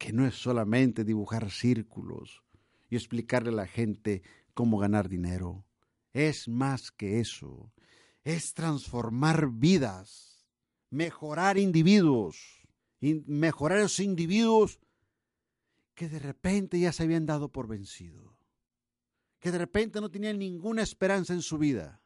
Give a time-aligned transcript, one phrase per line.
[0.00, 2.42] Que no es solamente dibujar círculos
[2.88, 4.22] y explicarle a la gente
[4.54, 5.66] cómo ganar dinero.
[6.14, 7.70] Es más que eso.
[8.24, 10.48] Es transformar vidas,
[10.88, 12.66] mejorar individuos,
[13.00, 14.80] mejorar esos individuos
[15.94, 18.34] que de repente ya se habían dado por vencido,
[19.38, 22.00] que de repente no tenían ninguna esperanza en su vida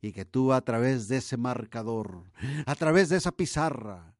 [0.00, 2.32] y que tú a través de ese marcador,
[2.66, 4.16] a través de esa pizarra,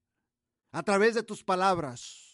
[0.71, 2.32] a través de tus palabras,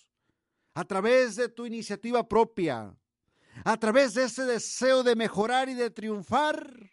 [0.79, 2.95] a través de tu iniciativa propia,
[3.65, 6.93] a través de ese deseo de mejorar y de triunfar,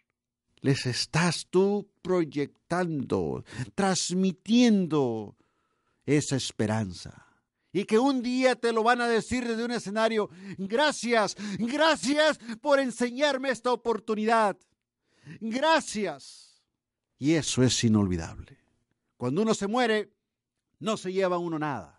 [0.60, 3.44] les estás tú proyectando,
[3.76, 5.36] transmitiendo
[6.04, 7.28] esa esperanza.
[7.72, 12.80] Y que un día te lo van a decir desde un escenario, gracias, gracias por
[12.80, 14.56] enseñarme esta oportunidad.
[15.38, 16.60] Gracias.
[17.20, 18.58] Y eso es inolvidable.
[19.16, 20.10] Cuando uno se muere,
[20.80, 21.95] no se lleva uno nada.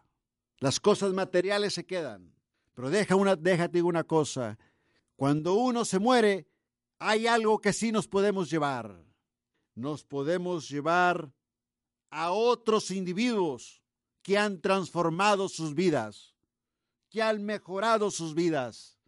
[0.59, 2.33] Las cosas materiales se quedan.
[2.73, 4.57] Pero deja una, déjate una cosa.
[5.15, 6.47] Cuando uno se muere,
[6.99, 9.03] hay algo que sí nos podemos llevar.
[9.75, 11.31] Nos podemos llevar
[12.09, 13.81] a otros individuos
[14.21, 16.35] que han transformado sus vidas,
[17.09, 18.99] que han mejorado sus vidas.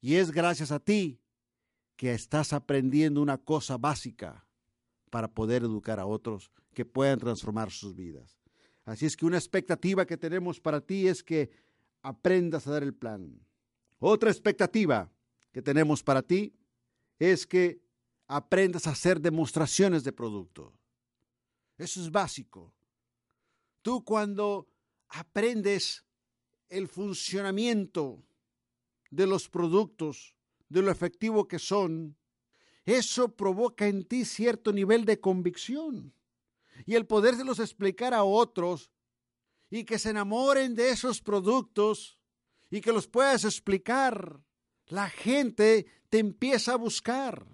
[0.00, 1.20] Y es gracias a ti
[1.96, 4.46] que estás aprendiendo una cosa básica
[5.10, 8.38] para poder educar a otros que puedan transformar sus vidas.
[8.86, 11.50] Así es que una expectativa que tenemos para ti es que
[12.02, 13.44] aprendas a dar el plan.
[13.98, 15.10] Otra expectativa
[15.52, 16.54] que tenemos para ti
[17.18, 17.82] es que
[18.28, 20.72] aprendas a hacer demostraciones de producto.
[21.76, 22.72] Eso es básico.
[23.82, 24.68] Tú cuando
[25.08, 26.04] aprendes
[26.68, 28.24] el funcionamiento
[29.10, 30.36] de los productos,
[30.68, 32.16] de lo efectivo que son,
[32.84, 36.12] eso provoca en ti cierto nivel de convicción.
[36.86, 38.90] Y el podérselos explicar a otros
[39.68, 42.18] y que se enamoren de esos productos
[42.70, 44.40] y que los puedas explicar,
[44.86, 47.44] la gente te empieza a buscar.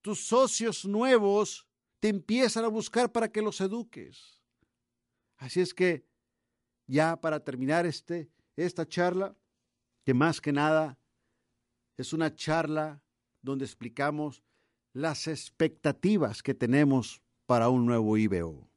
[0.00, 1.66] Tus socios nuevos
[2.00, 4.42] te empiezan a buscar para que los eduques.
[5.36, 6.06] Así es que,
[6.86, 9.36] ya para terminar este, esta charla,
[10.04, 10.98] que más que nada
[11.98, 13.02] es una charla
[13.42, 14.42] donde explicamos
[14.92, 18.68] las expectativas que tenemos para un nuevo IBO.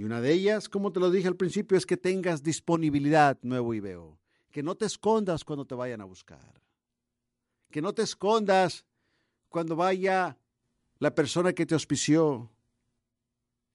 [0.00, 3.74] Y una de ellas, como te lo dije al principio, es que tengas disponibilidad nuevo
[3.74, 4.18] IBO,
[4.50, 6.62] que no te escondas cuando te vayan a buscar,
[7.70, 8.86] que no te escondas
[9.50, 10.38] cuando vaya
[11.00, 12.50] la persona que te auspició,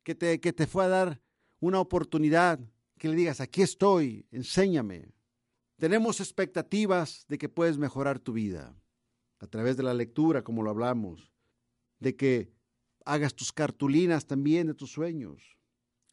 [0.01, 1.21] que te, que te fue a dar
[1.59, 2.59] una oportunidad,
[2.97, 5.13] que le digas, aquí estoy, enséñame.
[5.77, 8.75] Tenemos expectativas de que puedes mejorar tu vida
[9.37, 11.31] a través de la lectura, como lo hablamos,
[11.99, 12.51] de que
[13.05, 15.54] hagas tus cartulinas también de tus sueños.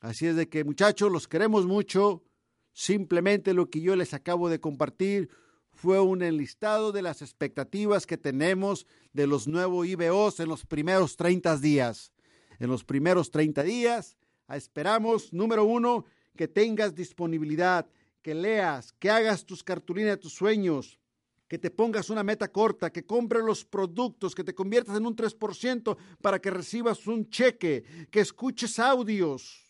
[0.03, 2.25] Así es de que muchachos, los queremos mucho.
[2.73, 5.31] Simplemente lo que yo les acabo de compartir
[5.71, 11.17] fue un enlistado de las expectativas que tenemos de los nuevos IBOs en los primeros
[11.17, 12.13] 30 días.
[12.59, 14.17] En los primeros 30 días
[14.53, 16.05] esperamos, número uno,
[16.37, 17.89] que tengas disponibilidad,
[18.23, 20.99] que leas, que hagas tus cartulinas de tus sueños,
[21.47, 25.15] que te pongas una meta corta, que compres los productos, que te conviertas en un
[25.15, 29.62] 3% para que recibas un cheque, que escuches audios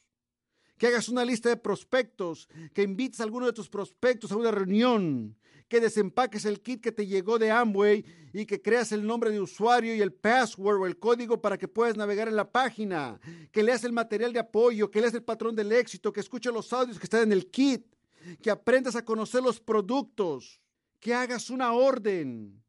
[0.78, 4.50] que hagas una lista de prospectos, que invites a alguno de tus prospectos a una
[4.50, 5.36] reunión,
[5.68, 9.40] que desempaques el kit que te llegó de Amway y que creas el nombre de
[9.40, 13.18] usuario y el password o el código para que puedas navegar en la página,
[13.50, 16.72] que leas el material de apoyo, que leas el patrón del éxito, que escuches los
[16.72, 17.86] audios que están en el kit,
[18.42, 20.60] que aprendas a conocer los productos,
[21.00, 22.62] que hagas una orden,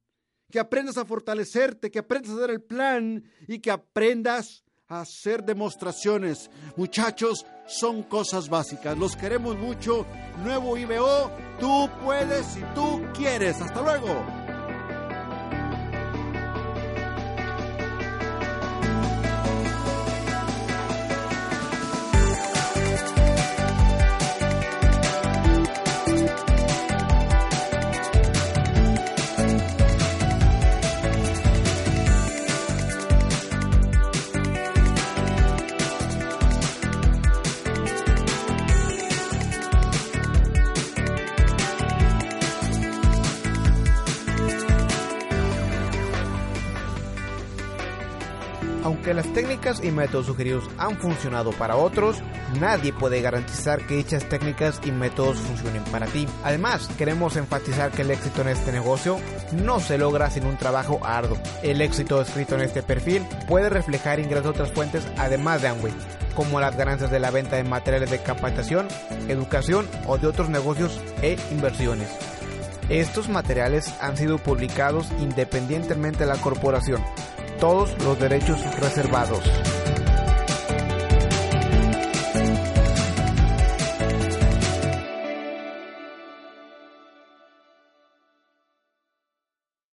[0.50, 4.64] que aprendas a fortalecerte, que aprendas a dar el plan y que aprendas
[5.02, 6.50] hacer demostraciones.
[6.76, 8.98] Muchachos, son cosas básicas.
[8.98, 10.06] Los queremos mucho.
[10.44, 13.62] Nuevo IBO, tú puedes si tú quieres.
[13.62, 14.43] Hasta luego.
[48.84, 52.18] Aunque las técnicas y métodos sugeridos han funcionado para otros,
[52.60, 56.28] nadie puede garantizar que dichas técnicas y métodos funcionen para ti.
[56.44, 59.18] Además, queremos enfatizar que el éxito en este negocio
[59.54, 61.38] no se logra sin un trabajo arduo.
[61.62, 65.94] El éxito escrito en este perfil puede reflejar ingresos de otras fuentes además de Amway,
[66.36, 68.90] como las ganancias de la venta de materiales de capacitación,
[69.30, 72.10] educación o de otros negocios e inversiones.
[72.90, 77.02] Estos materiales han sido publicados independientemente de la corporación
[77.64, 79.40] todos los derechos reservados.